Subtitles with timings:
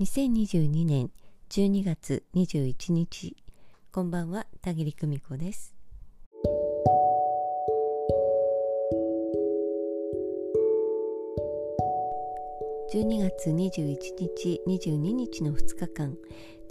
[0.00, 1.12] 2022年
[1.50, 3.36] 12月21日。
[3.92, 5.72] こんばんは田切久美子です。
[12.92, 16.16] 12月21日22日の2日間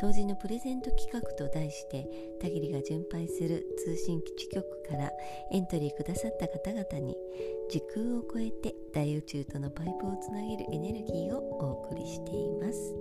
[0.04, 2.06] 当時のプレゼント企画と題して
[2.42, 5.10] 田切が巡拝する通信基地局から
[5.50, 7.16] エントリーくださった方々に
[7.70, 12.94] 時空を超えて大宇宙とのパイプをつなげるエネルギーをお送りしています。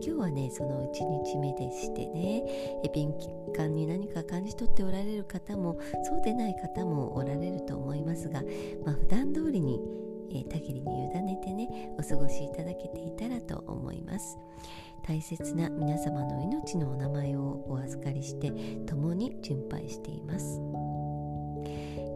[0.00, 2.42] 今日はねその1日目でしてね
[2.94, 3.12] 敏
[3.54, 8.40] 感に何か感じ取っておられる方もそうでない方もおられると思いますが、
[8.86, 9.78] まあ、普段通りに
[10.32, 14.38] え、たぎりに委ねてねお過ごしいただけていたらと思います。
[15.06, 18.50] 大切な皆様の命のお名前をお預かりして
[18.86, 20.60] 共に巡拝しています。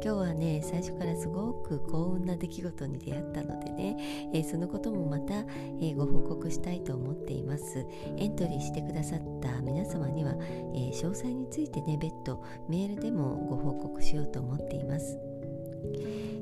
[0.03, 7.85] 今日はね最初からすごく幸運な出来事に出会ったのでね、えー、そのこともまた、えー、ご報告したいと思っています。
[8.17, 10.35] エントリーしてくださった皆様には、
[10.75, 15.19] えー、詳細についてね別途メールでもご報告しようと思っています。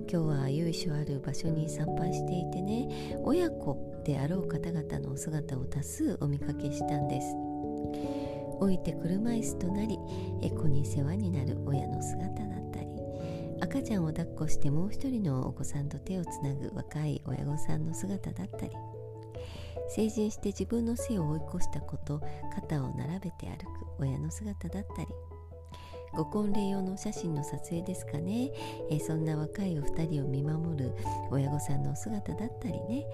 [0.08, 7.34] 今日は由緒ある場所に参拝していてね親子であろう方々のお姿を多数お見かけしたんです。
[8.60, 9.98] 老いて車椅子となり
[10.50, 12.86] 子に世話になる親の姿だったり
[13.60, 18.72] 赤ちゃんを抱っこしてもう一人のお子さんと手をつなぐ若い親御さんの姿だったり
[19.88, 22.20] 成人して自分の背を追い越したこと
[22.54, 25.08] 肩を並べて歩く親の姿だったり
[26.14, 28.50] ご婚礼用の写真の撮影ですかね、
[28.90, 30.94] え、そんな若いお二人を見守る
[31.30, 33.06] 親御さんの姿だったりね、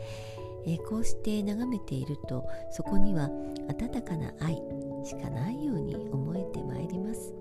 [0.65, 3.31] えー、こうして眺めているとそこには
[3.69, 4.63] 温かな愛
[5.05, 7.35] しかないように思えてまいります。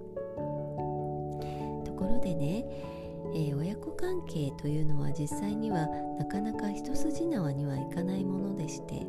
[1.86, 2.66] ところでね、
[3.34, 9.06] えー、親子関係というのは実際にはなかなか一筋縄にはいかないものでして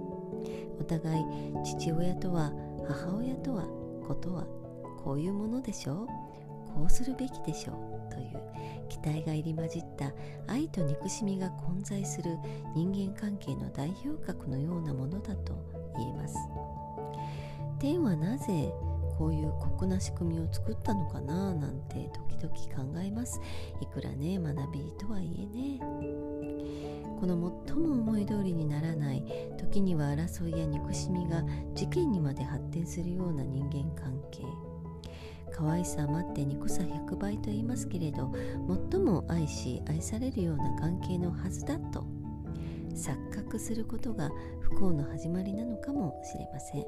[0.78, 1.24] お互い
[1.64, 2.52] 父親とは
[2.86, 3.64] 母親とは
[4.06, 4.46] 子とは
[5.04, 6.06] こういうものでしょう。
[6.74, 8.40] こうするべきでしょうという
[8.88, 10.12] 期待が入り混じった
[10.46, 12.36] 愛と憎しみが混在する
[12.74, 15.54] 人間関係の代表格のようなものだと
[15.96, 16.36] 言えます。
[17.78, 18.72] 天はなぜ
[19.18, 23.40] こういう酷な仕組みを作ったのかななんて時々考えます。
[23.80, 25.80] いくらね学びとはいえね。
[27.20, 29.22] この最も思い通りにならない
[29.56, 34.42] 時には争いや憎しみが事件にまで発展するような人間関係。
[35.54, 38.32] 可愛さ余って憎さ100倍と言いますけれど
[38.90, 42.04] 最も愛し愛されるような関係のはずだと
[42.94, 44.30] 錯覚することが
[44.60, 46.86] 不幸の始まりなのかもしれません。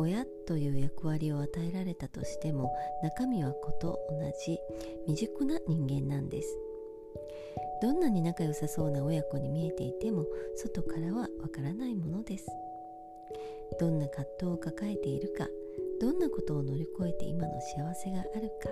[0.00, 2.72] 親という役割を与えられたとしても
[3.02, 4.58] 中身は子と同じ
[5.06, 6.56] 未熟な人間なんです。
[7.82, 10.24] どんなに仲良さそうな親子に見えていても
[10.56, 12.46] 外からはわからないものです。
[13.80, 15.48] どんな葛藤を抱えているか
[16.00, 18.68] どんなことを乗り越えて今の幸せがあるか。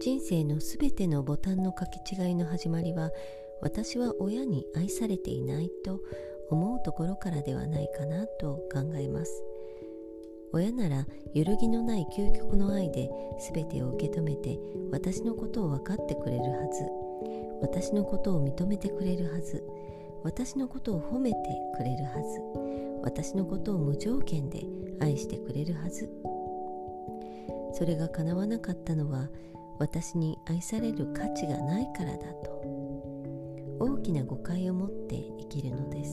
[0.00, 3.12] 人生のすべてのボタンの掛け違いの始まりは
[3.60, 6.00] 私は親に愛されていないと
[6.50, 9.51] 思うところからではないかなと考えます。
[10.52, 13.08] 親なら揺るぎのない究極の愛で
[13.52, 14.58] 全てを受け止めて
[14.90, 16.84] 私のことを分かってくれるはず。
[17.62, 19.64] 私のことを認めてくれるはず。
[20.24, 21.38] 私のことを褒めて
[21.76, 22.40] くれるはず。
[23.02, 24.64] 私のことを無条件で
[25.00, 26.10] 愛してくれるはず。
[27.72, 29.28] それが叶わなかったのは
[29.78, 32.50] 私に愛される価値がないからだと。
[33.80, 36.12] 大きな誤解を持って生きるのです。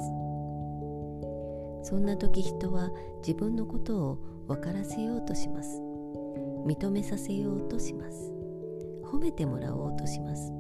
[1.83, 2.91] そんな時人は
[3.25, 4.17] 自分のことを
[4.47, 5.81] 分からせようとします。
[6.65, 8.33] 認めさせようとします。
[9.03, 10.51] 褒めてもらおうとします。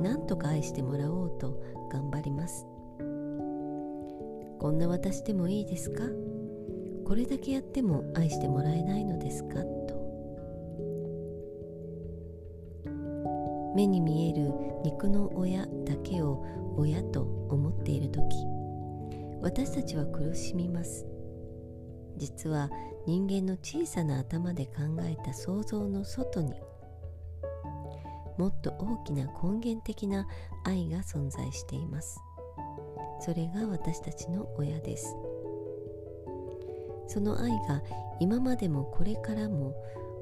[0.00, 1.62] 何とか愛してもらおうと
[1.92, 2.66] 頑張ります。
[4.58, 6.04] こんな私でもいいですか？
[7.04, 9.62] これだけやっても愛してもらえないのですか？
[9.62, 10.00] と。
[13.74, 14.52] 目に見える
[14.84, 16.44] 肉の親だけを
[16.76, 18.36] 親と思っている時。
[19.42, 21.06] 私たちは苦しみます。
[22.16, 22.70] 実は
[23.06, 24.72] 人間の小さな頭で考
[25.02, 26.52] えた想像の外に
[28.36, 30.26] もっと大きな根源的な
[30.64, 32.20] 愛が存在しています。
[33.20, 35.16] それが私たちの親です。
[37.06, 37.82] その愛が
[38.20, 39.74] 今までもこれからも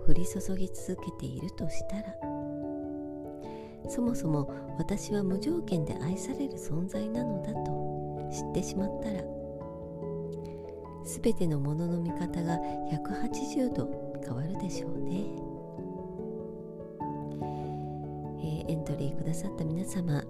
[0.09, 2.05] 降り注ぎ続けているとしたら
[3.91, 7.88] そもそも私は無条件で愛される存在なのだと
[8.31, 9.23] 知ってしまったら
[11.05, 12.59] 全てのものの見方が
[12.93, 13.89] 180度
[14.25, 15.25] 変わるでしょうね、
[18.41, 20.23] えー、エントリーくださった皆様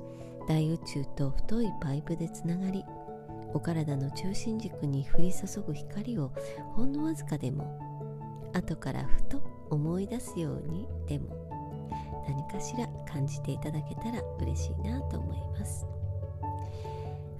[0.48, 2.84] 大宇宙と太いパイプでつながり
[3.52, 6.32] お体の中心軸に降り注ぐ光を
[6.74, 7.78] ほんのわずかでも
[8.52, 11.48] 後からふと思い出すようにでも
[12.28, 15.97] 何かしら感じていただけたら嬉しいなと思います。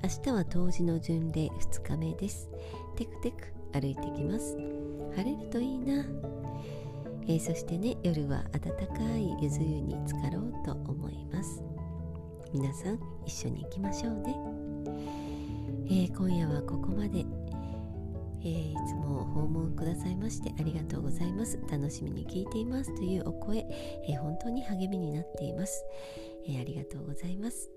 [0.00, 2.48] 明日は冬至の巡礼2日目です。
[2.96, 4.56] テクテク歩いてきます。
[5.16, 6.04] 晴れるといいな、
[7.22, 8.60] えー、そしてね夜は温
[8.96, 11.64] かいゆず湯に浸かろうと思います。
[12.52, 14.36] 皆さん一緒に行きましょうね、
[15.86, 17.24] えー、今夜はここまで。
[18.40, 21.58] えー、いつも訪問くださいましてありがとうございます。
[21.68, 22.94] 楽しみに聞いています。
[22.94, 23.58] というお声、
[24.08, 25.84] えー、本当に励みになっています、
[26.46, 27.68] えー、ありがとうございます。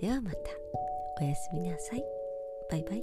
[0.00, 0.97] ではまた。
[1.20, 2.04] おやすみなさい。
[2.70, 3.02] バイバイ。